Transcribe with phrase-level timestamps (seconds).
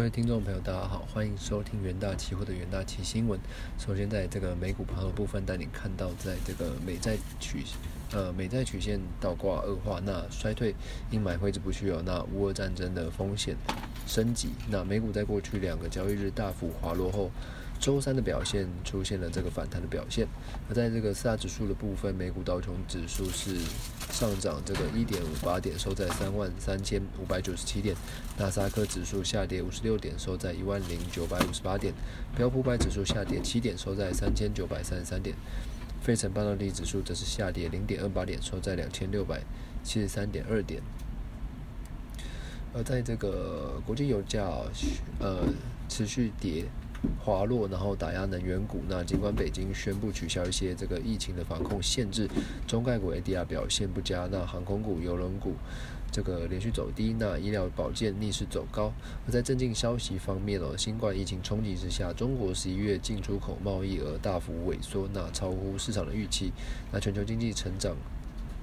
[0.00, 3.38] 各位听众朋友，大家好，欢迎收听元大期货的元大期新闻。
[3.78, 7.62] 首先，在这个美股盘后部分，带你看到，在这个美债曲
[8.10, 10.74] 呃美债曲线倒挂恶化，那衰退
[11.10, 12.02] 阴霾挥之不去哦。
[12.02, 13.54] 那乌二战争的风险
[14.06, 17.30] 升级，那美股在过去两个交易日大幅滑落后。
[17.80, 20.28] 周三的表现出现了这个反弹的表现，
[20.68, 23.56] 而在这个四大指数的部分，美股道琼指数是
[24.12, 27.96] 上涨这个一点五八点，收在三万三千五百九十七点；
[28.38, 31.94] 纳斯达克指数下跌五十六点，收在一万零九百五十八点；
[32.36, 35.34] 标普百指数下跌七点，收在三千九百三十三点；
[36.02, 39.40] 费城半导体指数则是下跌零点二八点，收在两千六百
[39.82, 40.82] 七十三点二点。
[42.74, 44.46] 而在这个国际油价
[45.18, 45.48] 呃
[45.88, 46.66] 持续跌。
[47.24, 48.80] 滑落，然后打压能源股。
[48.88, 52.28] 那尽管北京宣布取消一些这个疫情的防控限制，
[52.66, 54.28] 中概股 ADR 表现不佳。
[54.30, 55.54] 那航空股、邮轮股
[56.12, 57.14] 这个连续走低。
[57.18, 58.92] 那医疗保健逆势走高。
[59.26, 66.52] 而在镇静消息方面哦，新冠疫情冲击之下，中国十一月进出口贸易额大幅萎缩，那超乎市场的预期。
[66.92, 67.96] 那全球经济成长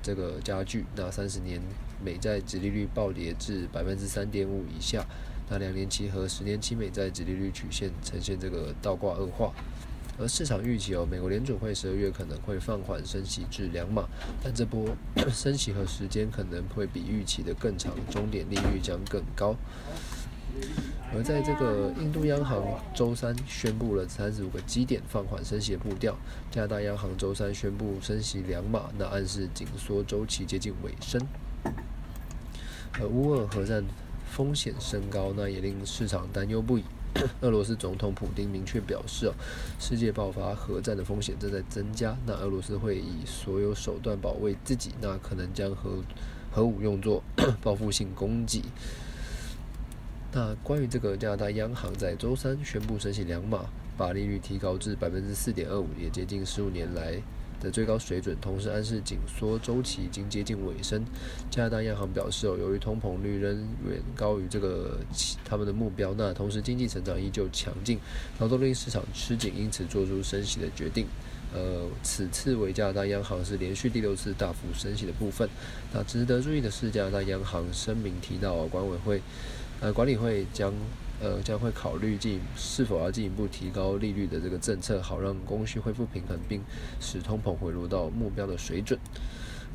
[0.03, 0.85] 这个加剧。
[0.95, 1.61] 那三十年
[2.03, 5.05] 美债殖利率暴跌至百分之三点五以下。
[5.49, 9.53] 那两年期和十年期美债殖利率曲线呈现这个倒挂恶化，
[10.19, 14.05] 而市场预期哦，美国联准会十二月可能会放缓升息至两码，
[14.43, 14.85] 但这波
[15.31, 19.55] 升息和时间可能会比预期的更长，终点利率将更高。
[21.13, 22.61] 而在这个印度央行
[22.93, 26.17] 周三宣布了三十五个基点放缓升息的步调，
[26.51, 31.25] 加拿大央行周三宣布升息两码，那暗示紧缩周期接近尾声。
[32.99, 33.85] 而乌俄核战。
[34.31, 36.83] 风险升高，那也令市场担忧不已。
[37.41, 39.31] 俄罗斯总统普京明确表示，
[39.79, 42.15] 世界爆发核战的风险正在增加。
[42.27, 46.03] 那俄罗斯会以所有手段保卫自己，那可能将核
[46.51, 47.23] 核武用作
[47.63, 48.61] 报复性攻击。
[50.31, 53.65] 那关于这个加拿大央行在周三宣布升息两码，
[53.97, 57.19] 把利率提高至百分之四点二五，也接近十五年来。
[57.61, 61.03] 的最高水准，同时暗示紧缩周期已经接近尾声。
[61.49, 63.55] 加拿大央行表示，哦，由于通膨率仍
[63.87, 64.99] 远高于这个
[65.43, 67.99] 他们的目标，那同时经济成长依旧强劲，
[68.39, 71.05] 劳动力市场吃紧，因此做出升息的决定。
[71.53, 75.49] 呃，此次为加拿大央行是连续第六次大幅升息的部分。
[75.93, 79.21] 那值得注意的是，加拿大央行声明提到，管委会，
[79.79, 80.73] 呃，管理会将。
[81.19, 86.61] 呃，将会考虑进是否要进一步提高利率的这个政策，好让供需恢复平衡，并
[86.99, 88.99] 使通膨回落到目标的水准。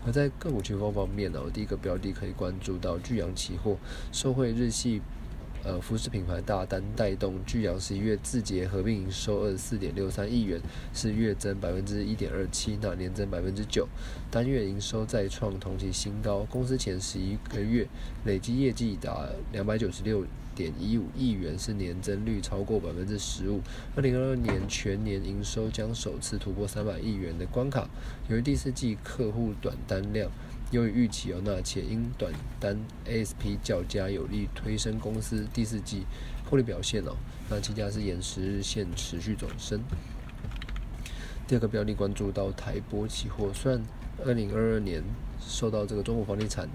[0.06, 3.76] 而在个股情况方面呢，我第一个标的可以关注到巨阳期货，
[4.12, 5.00] 受惠日系。
[5.64, 10.60] 呃，服饰品牌大单带动，巨阳十一月自结合并营收二十四点六三亿元，
[10.92, 13.86] 是月增百分之一点二七，那年增百分之九，
[14.28, 16.40] 单月营收再创同期新高。
[16.50, 17.86] 公司前十一个月
[18.24, 23.60] 累计业绩达两百九十六点一五亿元，是年增率超过百分之十五。
[23.94, 27.88] 二零二二年全年营收将首次突破三百亿元的关卡，
[28.28, 30.28] 由于第四季客户短单量。
[30.72, 36.04] 优于预期哦，那且因短单 ASP 较佳，有利推升公司第四季
[36.50, 37.14] 获利表现哦。
[37.48, 39.80] 那期价是延时日线持续走升。
[41.46, 43.82] 第二个标的关注到台玻期货，虽然
[44.24, 45.02] 二零二二年
[45.38, 46.66] 受到这个中国房地产，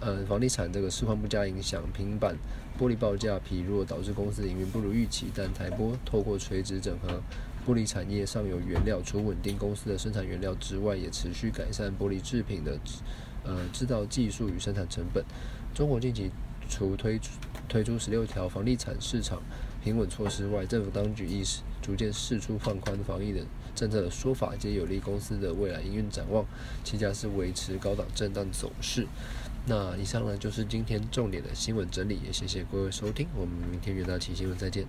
[0.00, 2.36] 呃房地产这个市况不佳影响，平板
[2.78, 7.20] 玻璃报价疲弱，导致公司营运不如预期，但台玻透过垂直整合。
[7.68, 12.78] 玻璃产业上游原料，除稳定公司的生产原料之外，也持续改善玻璃制品的
[13.44, 15.22] 呃制造技术与生产成本。
[15.74, 16.30] 中国近期
[16.66, 17.28] 除推出
[17.68, 19.42] 推出十六条房地产市场
[19.84, 23.42] 平稳措施外，政府当局亦是逐渐释出放宽防疫的
[23.74, 26.42] 政策的说法，皆有利公司的未来营运展望。
[26.82, 29.06] 期价是维持高档震荡走势。
[29.66, 34.88] 那以上呢就是今天重点的新闻整理，也谢谢各位收听，我们明天元大期新闻再见。